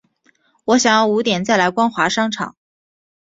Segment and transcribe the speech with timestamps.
[0.65, 2.55] 我想要五点再来光华商场